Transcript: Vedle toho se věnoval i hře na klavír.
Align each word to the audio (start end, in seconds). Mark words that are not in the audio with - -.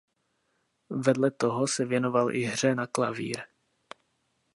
Vedle 0.89 1.31
toho 1.31 1.67
se 1.67 1.85
věnoval 1.85 2.35
i 2.35 2.43
hře 2.43 2.75
na 2.75 2.87
klavír. 2.87 3.43